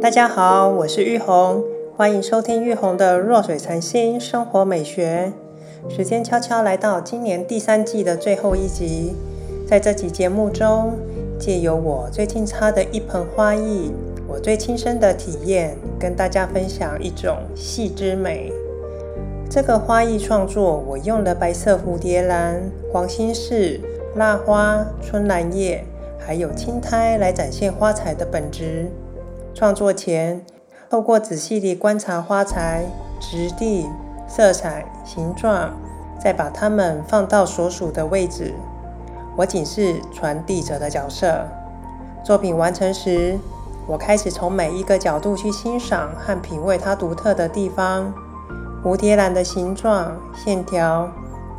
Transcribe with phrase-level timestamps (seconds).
[0.00, 1.64] 大家好，我是玉红，
[1.96, 5.32] 欢迎收听玉红的弱水禅心生活美学。
[5.88, 9.16] 时间悄悄来到今年第三季的最后一集，
[9.66, 10.92] 在这集节目中，
[11.36, 13.92] 借由我最近插的一盆花艺，
[14.28, 18.52] 我最亲身的体验，跟大家分享一种细之美。
[19.50, 22.62] 这个花艺创作，我用了白色蝴蝶兰、
[22.92, 23.80] 黄心柿、
[24.14, 25.84] 蜡花、春兰叶，
[26.20, 28.86] 还有青苔来展现花材的本质。
[29.58, 30.46] 创作前，
[30.88, 32.84] 透过仔细地观察花材
[33.18, 33.88] 质地、
[34.28, 35.72] 色彩、形状，
[36.16, 38.54] 再把它们放到所属的位置。
[39.36, 41.44] 我仅是传递者的角色。
[42.22, 43.36] 作品完成时，
[43.88, 48.14] 我开始从每一个角度去欣赏和品味它独特的地方：
[48.84, 51.10] 蝴蝶兰的形状、线条，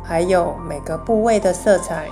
[0.02, 2.06] 还有每个部位的色彩。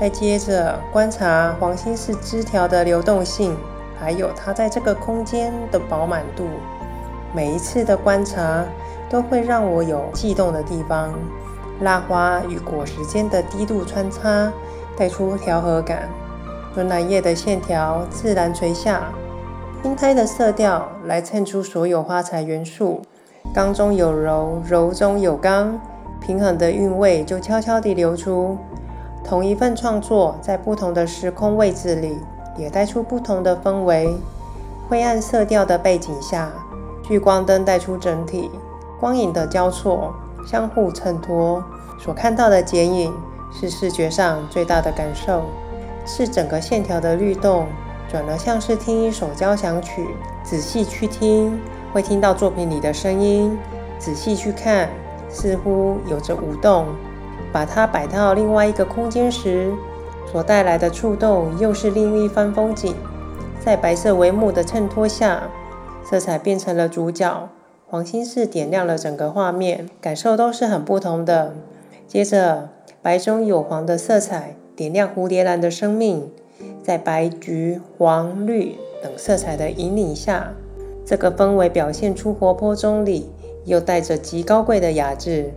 [0.00, 3.56] 再接着观察黄心是枝条的流动性。
[4.02, 6.44] 还有它在这个空间的饱满度，
[7.32, 8.64] 每一次的观察
[9.08, 11.14] 都会让我有悸动的地方。
[11.82, 14.52] 蜡花与果实间的低度穿插，
[14.96, 16.08] 带出调和感。
[16.74, 19.12] 春兰叶的线条自然垂下，
[19.82, 23.02] 青苔的色调来衬出所有花材元素。
[23.54, 25.78] 刚中有柔，柔中有刚，
[26.20, 28.58] 平衡的韵味就悄悄地流出。
[29.22, 32.18] 同一份创作，在不同的时空位置里。
[32.56, 34.16] 也带出不同的氛围。
[34.88, 36.50] 灰暗色调的背景下，
[37.02, 38.50] 聚光灯带出整体，
[39.00, 40.12] 光影的交错，
[40.46, 41.62] 相互衬托，
[41.98, 43.12] 所看到的剪影
[43.50, 45.42] 是视觉上最大的感受，
[46.04, 47.66] 是整个线条的律动，
[48.10, 50.06] 转而像是听一首交响曲。
[50.42, 51.58] 仔细去听，
[51.92, 53.56] 会听到作品里的声音；
[53.98, 54.88] 仔细去看，
[55.30, 56.86] 似乎有着舞动。
[57.52, 59.70] 把它摆到另外一个空间时。
[60.32, 62.94] 所带来的触动又是另一番风景。
[63.62, 65.50] 在白色帷幕的衬托下，
[66.02, 67.50] 色彩变成了主角，
[67.86, 71.54] 黄心是点亮了整个画面，感受都是很不同的。
[72.08, 72.70] 接着，
[73.02, 76.30] 白中有黄的色彩点亮蝴蝶兰的生命，
[76.82, 80.54] 在白、橘、黄、绿等色彩的引领下，
[81.04, 83.30] 这个氛围表现出活泼中里
[83.66, 85.52] 又带着极高贵的雅致。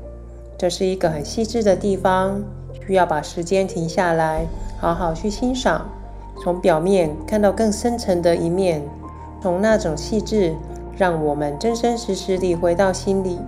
[0.57, 2.43] 这是一个很细致的地方，
[2.85, 4.45] 需要把时间停下来。
[4.79, 5.89] 好好去欣赏，
[6.41, 8.83] 从表面看到更深层的一面，
[9.41, 10.53] 从那种细致，
[10.97, 13.39] 让我们真真实实地回到心里。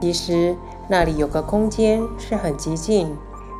[0.00, 0.56] 其实
[0.88, 3.14] 那里有个空间是很寂静。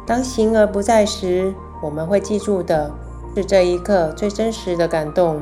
[0.04, 2.90] 当形而不在时，我们会记住的
[3.36, 5.40] 是这一刻最真实的感动。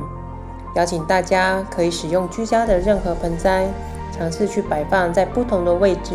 [0.75, 3.67] 邀请大家可以使用居家的任何盆栽，
[4.11, 6.13] 尝试去摆放在不同的位置，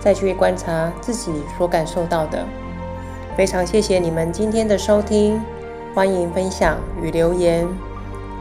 [0.00, 2.44] 再去观察自己所感受到的。
[3.34, 5.40] 非常谢谢你们今天的收听，
[5.94, 7.66] 欢迎分享与留言。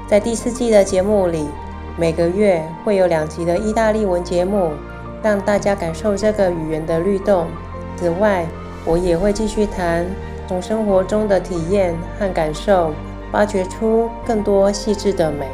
[0.05, 1.47] 在第四季的节目里，
[1.97, 4.73] 每个月会有两集的意大利文节目，
[5.23, 7.47] 让大家感受这个语言的律动。
[7.95, 8.45] 此外，
[8.83, 10.05] 我也会继续谈
[10.45, 12.91] 从生活中的体验和感受，
[13.31, 15.47] 挖掘出更多细致的美。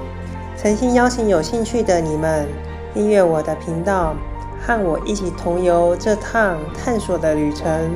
[0.58, 2.48] 诚心邀请有兴趣的你们
[2.92, 4.16] 订阅我的频道，
[4.66, 7.92] 和我一起同游这趟探索的旅程。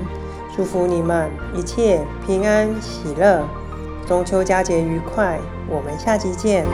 [0.56, 3.48] 祝福你们一切平安喜乐，
[4.06, 5.40] 中秋佳节愉快，
[5.70, 6.66] 我们下期见。